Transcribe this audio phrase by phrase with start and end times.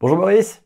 [0.00, 0.62] Bonjour Maurice.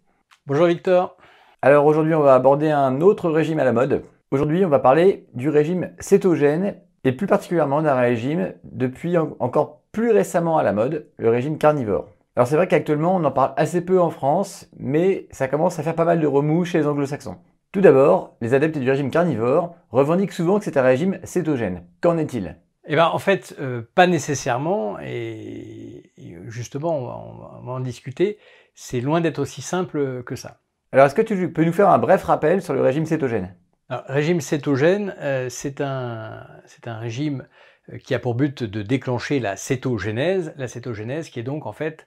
[0.46, 1.16] Bonjour Victor.
[1.62, 4.02] Alors aujourd'hui, on va aborder un autre régime à la mode.
[4.30, 10.10] Aujourd'hui, on va parler du régime cétogène et plus particulièrement d'un régime depuis encore plus
[10.10, 12.08] récemment à la mode, le régime carnivore.
[12.36, 15.82] Alors c'est vrai qu'actuellement, on en parle assez peu en France, mais ça commence à
[15.82, 17.38] faire pas mal de remous chez les anglo-saxons.
[17.72, 21.84] Tout d'abord, les adeptes du régime carnivore revendiquent souvent que c'est un régime cétogène.
[22.02, 22.58] Qu'en est-il?
[22.86, 26.02] Eh ben, en fait, euh, pas nécessairement, et,
[26.48, 28.38] justement, on va, en discuter.
[28.74, 30.60] C'est loin d'être aussi simple que ça.
[30.92, 33.54] Alors, est-ce que tu peux nous faire un bref rappel sur le régime cétogène?
[33.88, 36.46] Alors, Régime cétogène, euh, c'est un,
[36.86, 37.46] un régime
[37.92, 41.72] euh, qui a pour but de déclencher la cétogénèse, la cétogénèse qui est donc en
[41.72, 42.06] fait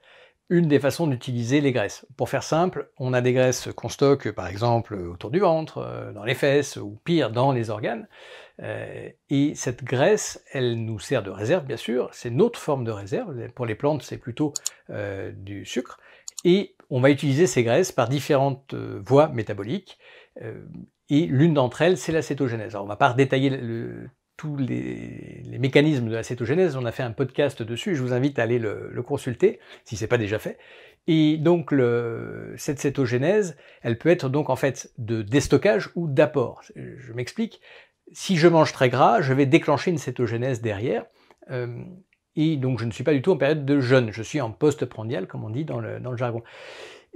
[0.49, 2.05] une des façons d'utiliser les graisses.
[2.17, 6.12] Pour faire simple, on a des graisses qu'on stocke par exemple autour du ventre, euh,
[6.12, 8.07] dans les fesses ou pire dans les organes.
[8.62, 12.91] Euh, et cette graisse, elle nous sert de réserve bien sûr, c'est notre forme de
[12.91, 13.35] réserve.
[13.55, 14.54] Pour les plantes, c'est plutôt
[14.91, 15.99] euh, du sucre.
[16.45, 19.99] Et on va utiliser ces graisses par différentes voies métaboliques.
[21.10, 22.76] et l'une d'entre elles, c'est la cétogénèse.
[22.76, 26.76] Alors on va pas détailler le, tous les, mécanismes de la cétogénèse.
[26.76, 30.04] On a fait un podcast dessus, je vous invite à aller le, consulter, si ce
[30.04, 30.57] n'est pas déjà fait.
[31.07, 31.73] Et donc
[32.57, 36.63] cette cétogénèse, elle peut être donc en fait de déstockage ou d'apport.
[36.76, 37.62] Je m'explique.
[38.12, 41.05] Si je mange très gras, je vais déclencher une cétogénèse derrière.
[41.51, 41.84] Euh,
[42.36, 44.52] et donc je ne suis pas du tout en période de jeûne, je suis en
[44.52, 46.44] post-prandial, comme on dit dans le jargon.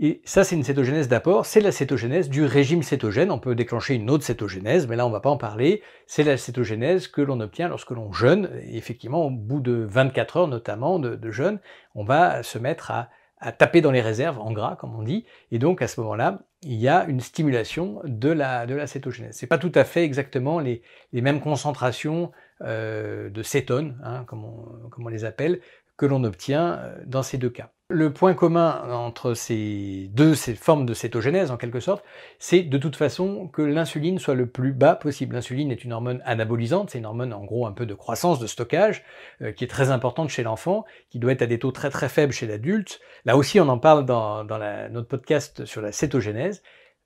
[0.01, 3.31] Et ça, c'est une cétogénèse d'apport, c'est la cétogénèse du régime cétogène.
[3.31, 5.83] On peut déclencher une autre cétogénèse, mais là, on ne va pas en parler.
[6.07, 8.49] C'est la cétogénèse que l'on obtient lorsque l'on jeûne.
[8.63, 11.59] Et effectivement, au bout de 24 heures notamment de, jeûne,
[11.95, 13.09] on va se mettre à,
[13.51, 15.25] taper dans les réserves en gras, comme on dit.
[15.51, 19.35] Et donc, à ce moment-là, il y a une stimulation de la, de la cétogénèse.
[19.35, 20.81] C'est pas tout à fait exactement les,
[21.11, 25.61] mêmes concentrations euh, de cétone, hein, comme, on les appelle,
[25.97, 27.71] que l'on obtient euh, dans ces deux cas.
[27.91, 32.03] Le point commun entre ces deux formes de cétogénèse, en quelque sorte,
[32.37, 35.35] c'est de toute façon que l'insuline soit le plus bas possible.
[35.35, 38.45] L'insuline est une hormone anabolisante, c'est une hormone en gros un peu de croissance, de
[38.45, 39.03] stockage,
[39.41, 42.09] euh, qui est très importante chez l'enfant, qui doit être à des taux très très
[42.09, 42.99] faibles chez l'adulte.
[43.25, 46.61] Là aussi, on en parle dans, notre podcast sur la cétogénèse.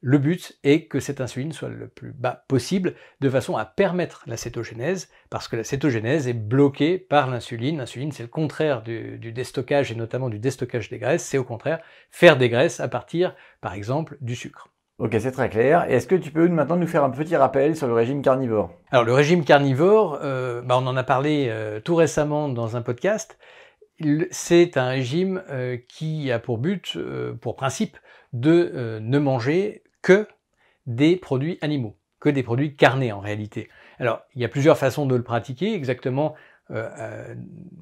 [0.05, 4.25] Le but est que cette insuline soit le plus bas possible, de façon à permettre
[4.27, 7.77] la cétogénèse, parce que la cétogénèse est bloquée par l'insuline.
[7.77, 11.79] L'insuline, c'est le contraire du, déstockage, et notamment du déstockage des graisses, c'est au contraire
[12.11, 14.67] faire des graisses à partir, par exemple, du sucre.
[14.99, 15.89] Ok, c'est très clair.
[15.89, 18.71] Est-ce que tu peux maintenant nous faire un petit rappel sur le régime carnivore?
[18.91, 22.81] Alors le régime carnivore, euh, bah, on en a parlé euh, tout récemment dans un
[22.81, 23.39] podcast.
[24.31, 26.97] C'est un régime euh, qui a pour but,
[27.39, 27.97] pour principe,
[28.33, 30.27] de ne manger que
[30.85, 33.69] des produits animaux, que des produits carnés en réalité.
[33.97, 36.35] Alors, il y a plusieurs façons de le pratiquer, exactement,
[36.71, 37.35] euh, euh,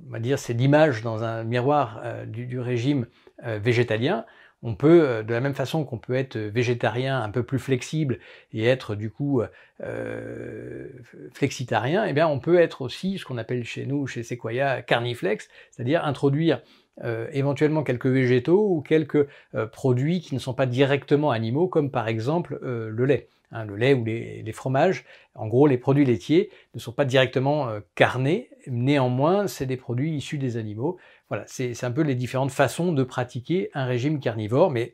[0.08, 3.08] on va dire, c'est l'image dans un miroir euh, du, régime
[3.44, 4.26] végétalien.
[4.64, 8.20] On peut, de la même façon qu'on peut être végétarien un peu plus flexible
[8.54, 9.42] et être du coup
[11.34, 15.50] flexitarien, eh bien on peut être aussi ce qu'on appelle chez nous, chez Sequoia, carniflex,
[15.72, 16.62] c'est-à-dire introduire
[17.04, 21.90] euh, éventuellement quelques végétaux ou quelques euh, produits qui ne sont pas directement animaux, comme
[21.90, 23.30] par exemple euh, le lait.
[23.54, 25.04] Hein, le lait ou les, fromages,
[25.36, 30.38] en gros les produits laitiers ne sont pas directement carnés, néanmoins c'est des produits issus
[30.38, 30.98] des animaux.
[31.28, 34.94] Voilà, c'est un peu les différentes façons de pratiquer un régime carnivore, mais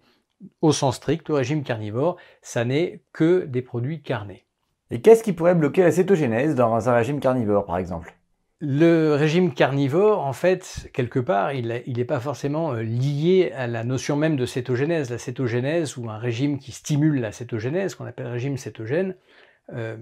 [0.62, 4.47] au sens strict, le régime carnivore, ça n'est que des produits carnés.
[4.90, 8.16] Et qu'est-ce qui pourrait bloquer la cétogénèse dans un régime carnivore par exemple?
[8.59, 13.84] Le régime carnivore, en fait, quelque part, il n'est pas forcément euh, lié à la
[13.84, 15.12] notion même de cétogénèse.
[15.12, 19.16] La cétogénèse, ou un régime qui stimule la cétogénèse, qu'on appelle régime cétogène,
[19.73, 19.97] euh,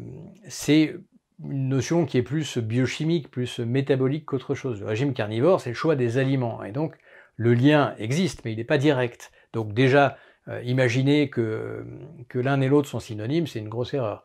[0.47, 0.95] c'est
[1.44, 4.79] une notion qui est plus biochimique, plus métabolique qu'autre chose.
[4.79, 6.63] Le régime carnivore, c'est le choix des aliments.
[6.63, 6.95] Et donc,
[7.35, 9.33] le lien existe, mais il n'est pas direct.
[9.51, 10.17] Donc déjà,
[10.47, 11.85] euh, imaginer que,
[12.29, 14.23] que l'un et l'autre sont synonymes, c'est une grosse erreur.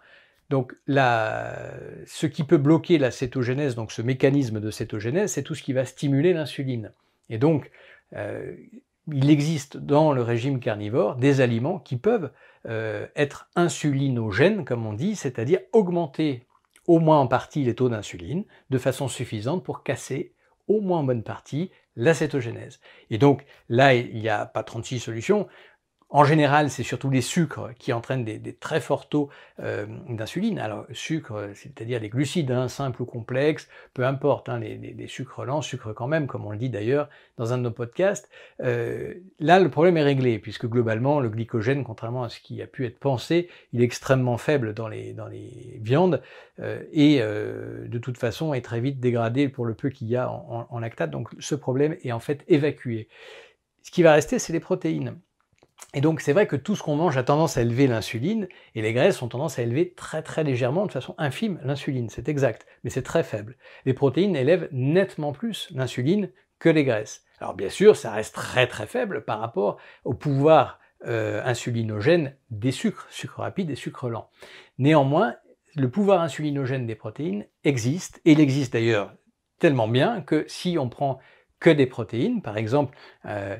[0.50, 5.62] Donc ce qui peut bloquer la cétogénèse, donc ce mécanisme de cétogénèse, c'est tout ce
[5.62, 6.92] qui va stimuler l'insuline.
[7.28, 7.70] Et donc,
[8.16, 8.56] euh,
[9.06, 12.32] il existe dans le régime carnivore des aliments qui peuvent
[12.66, 16.46] euh, être insulinogènes, comme on dit, c'est-à-dire augmenter
[16.88, 20.34] au moins en partie les taux d'insuline de façon suffisante pour casser
[20.66, 22.80] au moins en bonne partie la cétogénèse.
[23.10, 25.46] Et donc là, il n'y a pas 36 solutions.
[26.12, 29.28] En général, c'est surtout les sucres qui entraînent des, très forts taux
[29.60, 30.58] euh, d'insuline.
[30.58, 35.62] Alors, sucre, c'est-à-dire des glucides, hein, simples ou complexes, peu importe, hein, les, sucres lents,
[35.62, 38.28] sucres quand même, comme on le dit d'ailleurs dans un de nos podcasts.
[38.60, 42.66] Euh, là, le problème est réglé, puisque globalement, le glycogène, contrairement à ce qui a
[42.66, 46.20] pu être pensé, il est extrêmement faible dans les, dans les viandes
[46.58, 50.28] euh, et de toute façon est très vite dégradé pour le peu qu'il y a
[50.28, 51.12] en lactate.
[51.12, 53.08] Donc, ce problème est en fait évacué.
[53.84, 55.16] Ce qui va rester, c'est les protéines.
[55.92, 58.82] Et donc c'est vrai que tout ce qu'on mange a tendance à élever l'insuline, et
[58.82, 62.66] les graisses ont tendance à élever très très légèrement, de façon infime, l'insuline, c'est exact,
[62.84, 63.56] mais c'est très faible.
[63.84, 67.24] Les protéines élèvent nettement plus l'insuline que les graisses.
[67.40, 72.72] Alors bien sûr, ça reste très très faible par rapport au pouvoir euh, insulinogène des
[72.72, 74.28] sucres, sucres rapides et sucres lents.
[74.78, 75.34] Néanmoins,
[75.74, 79.14] le pouvoir insulinogène des protéines existe, et il existe d'ailleurs
[79.58, 81.18] tellement bien que si on prend
[81.60, 82.96] que des protéines, par exemple
[83.26, 83.56] euh,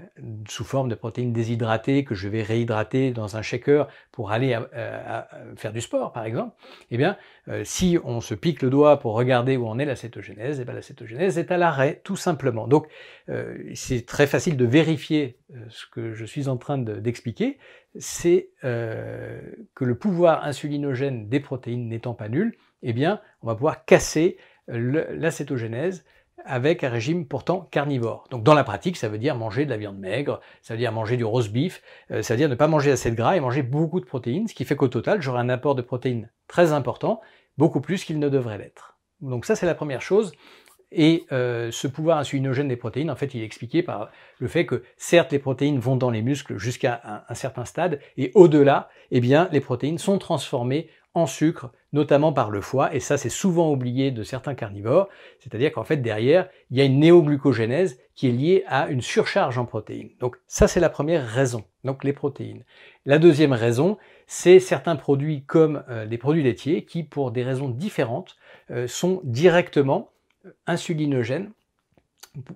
[0.49, 5.23] sous forme de protéines déshydratées que je vais réhydrater dans un shaker pour aller euh,
[5.56, 6.56] faire du sport, par exemple,
[6.91, 7.19] eh bien,
[7.49, 10.64] euh, si on se pique le doigt pour regarder où en est la cétogénèse, eh
[10.64, 12.67] bien, la est à l'arrêt, tout simplement.
[12.67, 12.88] Donc,
[13.75, 15.38] c'est très facile de vérifier
[15.69, 17.58] ce que je suis en train d'expliquer,
[17.99, 23.85] c'est que le pouvoir insulinogène des protéines n'étant pas nul, eh bien, on va pouvoir
[23.85, 24.38] casser
[25.31, 26.05] cétogénèse
[26.45, 28.27] avec un régime pourtant carnivore.
[28.31, 30.93] Donc dans la pratique, ça veut dire manger de la viande maigre, ça veut dire
[30.93, 33.41] manger du roast beef, euh, ça veut dire ne pas manger assez de gras et
[33.41, 36.73] manger beaucoup de protéines, ce qui fait qu'au total, j'aurai un apport de protéines très
[36.73, 37.21] important,
[37.59, 38.97] beaucoup plus qu'il ne devrait l'être.
[39.21, 40.33] Donc ça, c'est la première chose.
[40.93, 44.67] Et euh, ce pouvoir insulinogène des protéines, en fait, il est expliqué par le fait
[44.67, 48.89] que certes les protéines vont dans les muscles jusqu'à un, un, certain stade, et au-delà,
[49.13, 53.29] eh bien, les protéines sont transformées en sucre, notamment par le foie, et ça c'est
[53.29, 55.09] souvent oublié de certains carnivores,
[55.41, 59.59] c'est-à-dire qu'en fait derrière, il y a une néoglucogénèse qui est liée à une surcharge
[59.59, 60.11] en protéines.
[60.21, 62.65] Donc ça c'est la première raison, donc les protéines.
[63.07, 67.69] La deuxième raison, c'est certains produits comme euh, les produits laitiers qui, pour des raisons
[67.69, 68.37] différentes,
[68.71, 70.11] euh, sont directement
[70.47, 71.51] euh, insulinogènes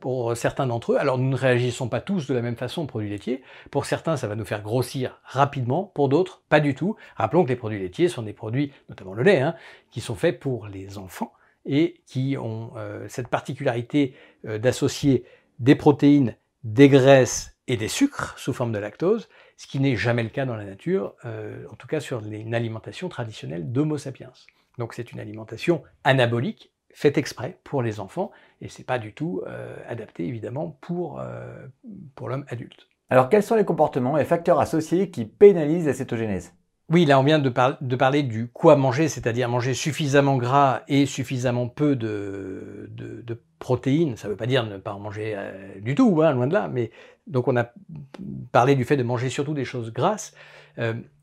[0.01, 0.97] pour certains d'entre eux.
[0.97, 3.43] Alors nous ne réagissons pas tous de la même façon aux produits laitiers.
[3.71, 6.97] Pour certains, ça va nous faire grossir rapidement, pour d'autres, pas du tout.
[7.17, 9.55] Rappelons que les produits laitiers sont des produits, notamment le lait, hein,
[9.91, 11.33] qui sont faits pour les enfants
[11.67, 14.15] et qui ont euh, cette particularité
[14.47, 15.25] euh, d'associer
[15.59, 20.23] des protéines, des graisses et des sucres sous forme de lactose, ce qui n'est jamais
[20.23, 24.33] le cas dans la nature, euh, en tout cas sur une alimentation traditionnelle d'Homo sapiens.
[24.79, 28.31] Donc c'est une alimentation anabolique fait exprès pour les enfants,
[28.63, 31.67] et c'est pas du tout euh, adapté évidemment pour, euh,
[32.15, 32.87] pour l'homme adulte.
[33.11, 36.55] Alors quels sont les comportements et facteurs associés qui pénalisent la cétogénèse?
[36.91, 41.07] Oui, là on vient de, de, parler du quoi manger, c'est-à-dire manger suffisamment gras et
[41.07, 44.17] suffisamment peu de, de, protéines.
[44.17, 46.53] Ça ne veut pas dire ne pas en manger euh, du tout, hein, loin de
[46.53, 46.69] là.
[46.69, 46.91] Mais
[47.27, 47.73] donc on a
[48.53, 50.35] parlé du fait de manger surtout des choses grasses.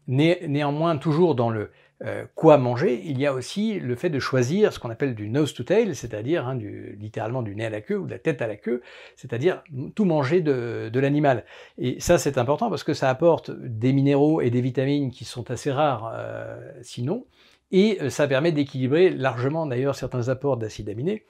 [0.08, 1.72] Néanmoins, toujours dans le
[2.04, 5.30] euh, quoi manger, il y a aussi le fait de choisir ce qu'on appelle du
[5.30, 6.58] nose to tail, c'est-à-dire hein,
[7.00, 8.82] littéralement du nez à la queue ou de la tête à la queue,
[9.16, 9.64] c'est-à-dire
[9.94, 11.46] tout manger de, l'animal.
[11.78, 15.52] Et ça c'est important parce que ça apporte des minéraux et des vitamines qui sont
[15.52, 17.28] assez rares euh, sinon,
[17.72, 21.26] et euh, ça permet d'équilibrer largement d'ailleurs certains apports d'acides aminés.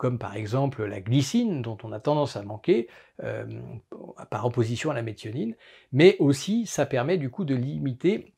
[0.00, 2.88] Comme par exemple la glycine, dont on a tendance à manquer
[4.30, 5.54] par opposition à la méthionine,
[5.92, 8.32] mais aussi ça permet du coup de limiter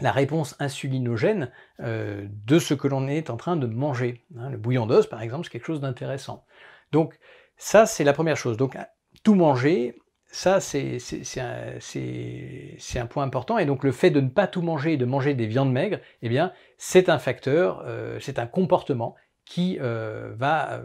[0.00, 1.50] la réponse insulinogène
[1.80, 4.24] euh, de ce que l'on est en train de manger.
[4.38, 4.48] Hein.
[4.48, 6.46] le bouillon d'os, par exemple, c'est quelque chose d'intéressant.
[6.92, 7.18] Donc
[7.58, 8.56] ça, c'est la première chose.
[8.56, 8.78] Donc
[9.22, 9.94] tout manger,
[10.28, 10.96] ça, c'est
[11.36, 13.58] un, un, point important.
[13.58, 15.98] Et donc le fait de ne pas tout manger et de manger des viandes maigres,
[16.22, 19.14] eh bien, c'est un facteur, euh, c'est un comportement
[19.44, 20.82] qui euh, va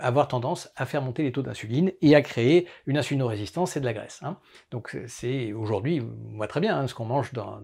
[0.00, 3.84] avoir tendance à faire monter les taux d'insuline et à créer une insulinorésistance et de
[3.84, 4.20] la graisse.
[4.22, 4.38] Hein.
[4.70, 6.02] Donc c'est aujourd'hui,
[6.32, 7.60] on voit très bien hein, ce qu'on mange dans,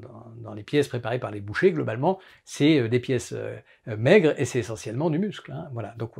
[0.54, 3.56] les pièces préparées par les bouchers, globalement, c'est euh, des pièces euh,
[3.88, 5.52] euh, maigres et c'est essentiellement du muscle.
[5.52, 5.68] Hein.
[5.72, 6.12] Voilà, donc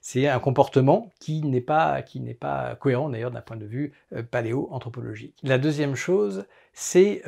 [0.00, 2.02] c'est un comportement qui n'est pas,
[2.40, 3.92] pas cohérent d'ailleurs d'un point de vue
[4.30, 5.36] paléo-anthropologique.
[5.42, 7.22] La deuxième chose, c'est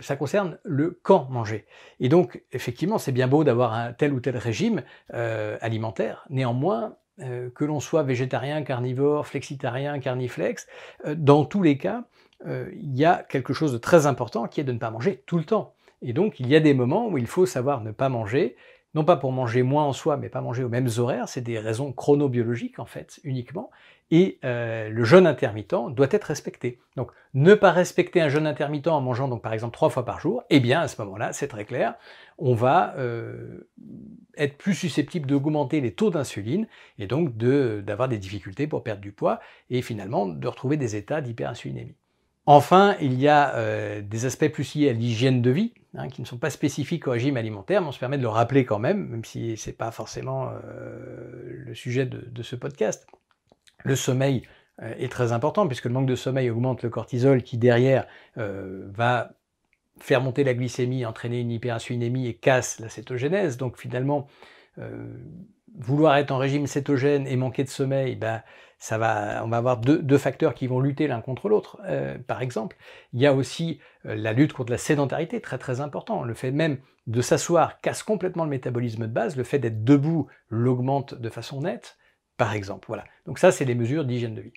[0.00, 1.66] ça concerne le quand manger.
[2.00, 7.48] Et donc effectivement, c'est bien beau d'avoir un tel ou tel régime alimentaire, néanmoins, euh,
[7.54, 10.66] que l'on soit végétarien, carnivore, flexitarien, carniflex,
[11.06, 12.04] euh, dans tous les cas,
[12.46, 15.22] euh, il y a quelque chose de très important qui est de ne pas manger
[15.24, 15.74] tout le temps.
[16.02, 18.56] Et donc, il y a des moments où il faut savoir ne pas manger,
[18.96, 21.58] non pas pour manger moins en soi, mais pas manger aux mêmes horaires, c'est des
[21.58, 23.70] raisons chronobiologiques en fait, uniquement,
[24.10, 26.80] et euh, le jeûne intermittent doit être respecté.
[26.96, 30.18] Donc ne pas respecter un jeûne intermittent en mangeant donc par exemple trois fois par
[30.18, 31.96] jour, eh bien à ce moment-là, c'est très clair,
[32.38, 33.68] on va euh,
[34.38, 36.66] être plus susceptible d'augmenter les taux d'insuline
[36.98, 41.20] et donc d'avoir des difficultés pour perdre du poids et finalement de retrouver des états
[41.20, 41.96] d'hyperinsulinémie.
[42.46, 46.20] Enfin, il y a euh, des aspects plus liés à l'hygiène de vie, hein, qui
[46.20, 48.78] ne sont pas spécifiques au régime alimentaire, mais on se permet de le rappeler quand
[48.78, 50.50] même, même si ce n'est pas forcément
[51.66, 53.06] le sujet de, ce podcast.
[53.84, 54.42] Le sommeil
[54.82, 58.86] euh, est très important puisque le manque de sommeil augmente le cortisol qui derrière euh,
[58.92, 59.32] va
[59.98, 63.56] faire monter la glycémie, entraîner une hyperinsulinémie et casse la cétogénèse.
[63.56, 64.26] Donc finalement,
[64.78, 65.08] euh,
[65.78, 68.42] vouloir être en régime cétogène et manquer de sommeil, ben,
[68.78, 71.78] ça va, on va avoir deux, facteurs qui vont lutter l'un contre l'autre.
[71.86, 72.76] Euh, par exemple,
[73.12, 76.22] il y a aussi euh, la lutte contre la sédentarité, très très important.
[76.22, 79.36] Le fait même de s'asseoir casse complètement le métabolisme de base.
[79.36, 81.96] Le fait d'être debout l'augmente de façon nette,
[82.36, 82.86] par exemple.
[82.88, 83.04] Voilà.
[83.26, 84.52] Donc ça, c'est les mesures d'hygiène de vie.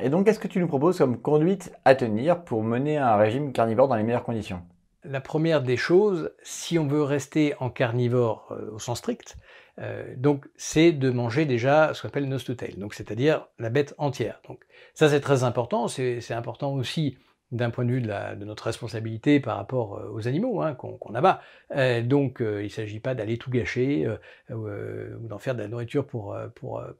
[0.00, 3.52] Et donc, qu'est-ce que tu nous proposes comme conduite à tenir pour mener un régime
[3.52, 4.62] carnivore dans les meilleures conditions?
[5.04, 9.36] La première des choses, si on veut rester en carnivore euh, au sens strict,
[9.78, 13.70] euh, donc c'est de manger déjà ce qu'on appelle nose to tail, donc c'est-à-dire la
[13.70, 14.40] bête entière.
[14.48, 17.16] Donc ça c'est très important, c'est important aussi
[17.50, 21.40] d'un point de vue de, notre responsabilité par rapport euh, aux animaux hein, qu'on abat.
[21.74, 24.06] Euh, donc il ne s'agit pas d'aller tout gâcher
[24.50, 24.66] ou
[25.28, 26.36] d'en faire de la nourriture pour,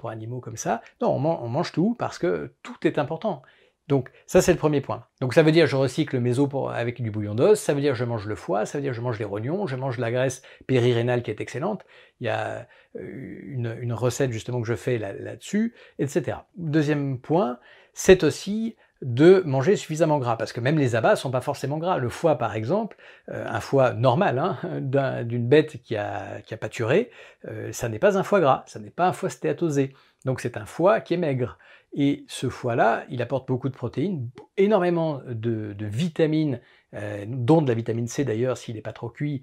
[0.09, 0.81] animaux comme ça.
[1.03, 3.43] Non, on mange tout parce que tout est important.
[3.89, 5.07] Donc ça c'est le premier point.
[5.21, 7.95] Donc ça veut dire je recycle mes os avec du bouillon d'os, ça veut dire
[7.95, 10.43] je mange le foie, ça veut dire je mange les rognons, je mange la graisse
[10.67, 11.85] périrénale qui est excellente.
[12.21, 16.39] Il y a euh, une, recette justement que je fais là-dessus, etc.
[16.57, 17.59] Deuxième point,
[17.95, 21.99] c'est aussi de manger suffisamment gras, parce que même les abats sont pas forcément gras.
[21.99, 22.97] Le foie, par exemple,
[23.29, 24.59] euh, un foie normal hein,
[25.25, 27.11] d'une bête qui a, qui a pâturé,
[27.47, 29.95] euh, ça n'est pas un foie gras, ça n'est pas un foie stéatosé.
[30.25, 31.59] Donc c'est un foie qui est maigre.
[31.95, 36.61] Et ce foie-là, il apporte beaucoup de protéines, énormément de, vitamines,
[36.95, 39.43] euh, dont de la vitamine C d'ailleurs s'il n'est pas trop cuit,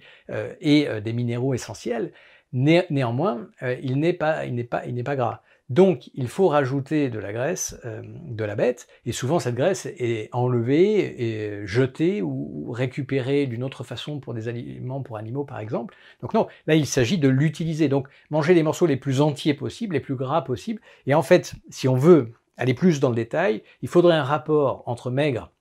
[0.60, 2.12] et des minéraux essentiels.
[2.54, 3.48] néanmoins,
[3.82, 5.42] il n'est pas, pas, pas gras.
[5.70, 9.88] Donc, il faut rajouter de la graisse euh, de la bête, et souvent cette graisse
[9.88, 15.60] est enlevée, et jetée ou récupérée d'une autre façon pour des aliments pour animaux, par
[15.60, 15.96] exemple.
[16.22, 17.90] Donc non, là il s'agit de l'utiliser.
[17.90, 20.82] Donc manger les morceaux les plus entiers possibles, les plus gras possibles.
[21.08, 24.84] Et en fait, si on veut aller plus dans le détail, il faudrait un rapport
[24.86, 25.52] entre maigre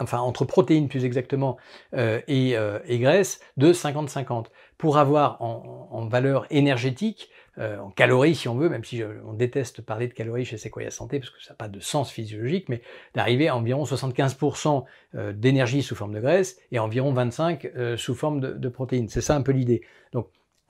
[0.00, 1.56] enfin entre protéines plus exactement
[1.94, 4.46] euh, euh, et, graisse de 50-50
[4.78, 9.82] pour avoir en valeur énergétique euh, en calories si on veut, même si on déteste
[9.82, 12.80] parler de calories chez Sequoia Santé parce que ça n'a pas de sens physiologique, mais
[13.14, 14.84] d'arriver à environ 75%
[15.16, 19.08] euh, d'énergie sous forme de graisse et environ 25% euh, sous forme de, protéines.
[19.08, 19.82] C'est ça un peu l'idée.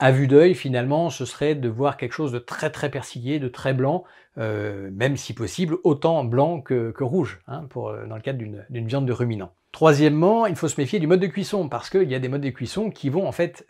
[0.01, 3.47] À vue d'œil, finalement, ce serait de voir quelque chose de très très persillé, de
[3.47, 4.03] très blanc,
[4.35, 9.13] même si possible, autant blanc que, rouge, hein, pour, dans le cadre d'une viande de
[9.13, 9.53] ruminant.
[9.71, 12.41] Troisièmement, il faut se méfier du mode de cuisson, parce qu'il y a des modes
[12.41, 13.65] de cuisson qui vont en fait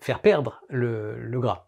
[0.00, 1.64] faire perdre le gras.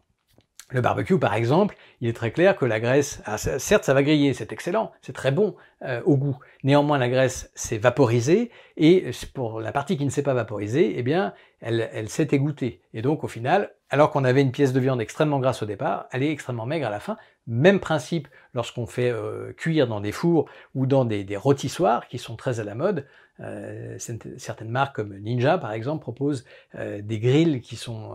[0.70, 3.22] Le barbecue, par exemple, il est très clair que la graisse,
[3.58, 6.38] certes, ça va griller, c'est excellent, c'est très bon euh, au goût.
[6.62, 11.02] Néanmoins, la graisse s'est vaporisée et pour la partie qui ne s'est pas vaporisée, eh
[11.02, 12.82] bien, elle, s'est égouttée.
[12.92, 16.06] Et donc, au final, alors qu'on avait une pièce de viande extrêmement grasse au départ,
[16.12, 17.16] elle est extrêmement maigre à la fin.
[17.46, 22.36] Même principe lorsqu'on fait euh, cuire dans des fours ou dans des, rôtissoirs qui sont
[22.36, 23.06] très à la mode.
[23.40, 26.44] Euh, certaines marques comme Ninja, par exemple, proposent
[26.74, 28.12] des grilles qui sont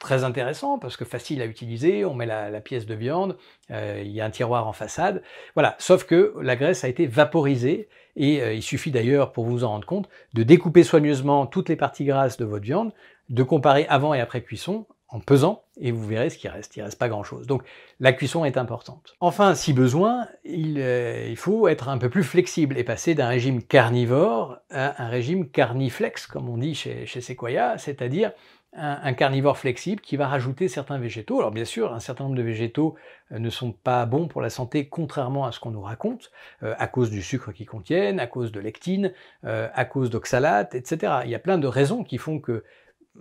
[0.00, 3.36] très intéressant parce que facile à utiliser, on met la, pièce de viande,
[3.70, 5.22] euh, il y a un tiroir en façade,
[5.54, 9.64] voilà, sauf que la graisse a été vaporisée et euh, il suffit d'ailleurs pour vous
[9.64, 12.92] en rendre compte de découper soigneusement toutes les parties grasses de votre viande,
[13.28, 16.82] de comparer avant et après cuisson en pesant et vous verrez ce qui reste, il
[16.82, 17.46] reste pas grand chose.
[17.46, 17.62] Donc
[18.00, 19.14] la cuisson est importante.
[19.20, 23.62] Enfin, si besoin, il, euh, faut être un peu plus flexible et passer d'un régime
[23.62, 28.32] carnivore à un régime carniflex, comme on dit chez, chez Sequoia, c'est-à-dire
[28.76, 31.38] un, carnivore flexible qui va rajouter certains végétaux.
[31.38, 32.96] Alors bien sûr, un certain nombre de végétaux
[33.32, 36.30] euh, ne sont pas bons pour la santé, contrairement à ce qu'on nous raconte,
[36.62, 39.12] euh, à cause du sucre qu'ils contiennent, à cause de lectine,
[39.44, 41.20] euh, à cause d'oxalate, etc.
[41.24, 42.64] Il y a plein de raisons qui font que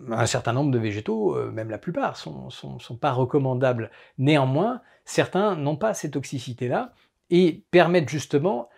[0.10, 3.91] un certain nombre de végétaux, même la plupart, sont, sont, pas recommandables.
[4.17, 6.93] Néanmoins, certains n'ont pas cette toxicité-là
[7.29, 8.69] et permettent justement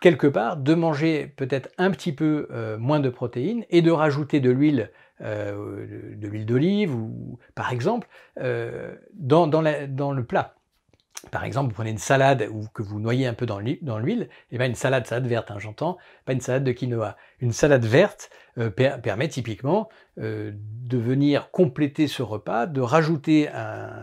[0.00, 2.46] quelque part de manger peut-être un petit peu
[2.78, 8.06] moins de protéines et de rajouter de l'huile euh, de, l'huile d'olive, ou par exemple,
[8.38, 10.54] euh, dans, le plat.
[11.32, 14.28] Par exemple, vous prenez une salade ou que vous noyez un peu dans l'huile, et
[14.52, 17.16] eh bien une salade, verte, hein, j'entends, pas une salade de quinoa.
[17.40, 23.48] Une salade verte euh, permet typiquement de venir compléter ce repas, de rajouter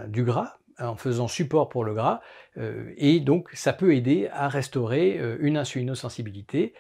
[0.08, 2.22] du gras en faisant support pour le gras,
[2.96, 6.74] et donc ça peut aider à restaurer une insulinosensibilité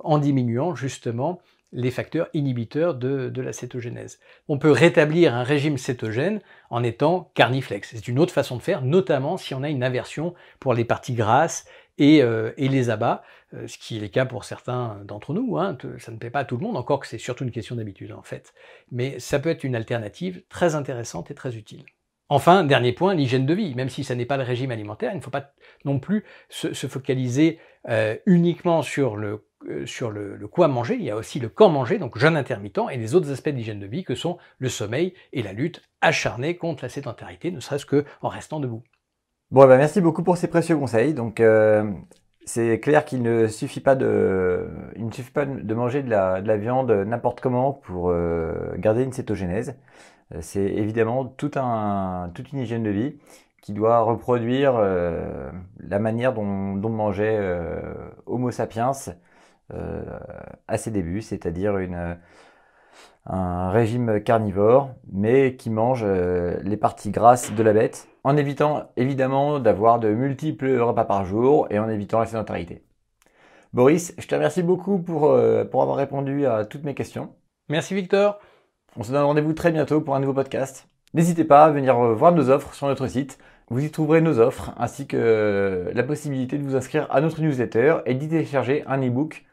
[0.00, 1.40] en diminuant justement
[1.74, 4.20] les facteurs inhibiteurs de, la cétogénèse.
[4.48, 6.40] On peut rétablir un régime cétogène
[6.70, 7.90] en étant carniflex.
[7.94, 11.14] C'est une autre façon de faire, notamment si on a une aversion pour les parties
[11.14, 11.66] grasses
[11.98, 15.58] et, euh, les abats, euh, ce qui est le cas pour certains d'entre nous.
[15.58, 15.76] Hein.
[15.98, 18.12] Ça ne plaît pas à tout le monde, encore que c'est surtout une question d'habitude
[18.12, 18.54] en fait.
[18.90, 21.84] Mais ça peut être une alternative très intéressante et très utile.
[22.30, 23.74] Enfin, dernier point, l'hygiène de vie.
[23.74, 25.52] Même si ça n'est pas le régime alimentaire, il ne faut pas
[25.84, 29.44] non plus se, focaliser euh, uniquement sur le
[29.86, 32.96] sur le, quoi manger, il y a aussi le quand manger, donc jeûne intermittent, et
[32.96, 36.84] les autres aspects d'hygiène de vie que sont le sommeil et la lutte acharnée contre
[36.84, 38.82] la sédentarité, ne serait-ce qu'en restant debout.
[39.50, 41.14] Bon, ben merci beaucoup pour ces précieux conseils.
[41.14, 41.84] Donc, euh,
[42.44, 46.42] c'est clair qu'il ne suffit pas de, il ne suffit pas de manger de la,
[46.42, 49.76] de la viande n'importe comment pour euh, garder une cétogénèse.
[50.34, 53.18] Euh, c'est évidemment toute une hygiène de vie
[53.62, 57.40] qui doit reproduire euh, la manière dont mangeait
[58.26, 58.92] Homo sapiens
[59.70, 62.16] à ses débuts, c'est-à-dire une
[63.26, 69.60] un régime carnivore, mais qui mange les parties grasses de la bête en évitant évidemment
[69.60, 72.82] d'avoir de multiples repas par jour et en évitant la sédentarité.
[73.74, 77.34] Boris, je te remercie beaucoup pour, euh, pour avoir répondu à toutes mes questions.
[77.68, 78.38] Merci Victor.
[78.96, 80.88] On se donne rendez-vous très bientôt pour un nouveau podcast.
[81.12, 83.38] N'hésitez pas à venir voir nos offres sur notre site.
[83.68, 87.96] Vous y trouverez nos offres ainsi que la possibilité de vous inscrire à notre newsletter
[88.06, 89.44] et d'y télécharger un e-book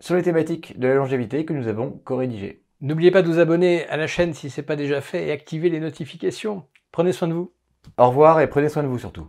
[0.00, 2.62] sur les thématiques de la longévité que nous avons co-rédigé.
[2.80, 5.32] N'oubliez pas de vous abonner à la chaîne si ce n'est pas déjà fait et
[5.32, 6.64] activer les notifications.
[6.92, 7.52] Prenez soin de vous.
[7.96, 9.28] Au revoir et prenez soin de vous surtout.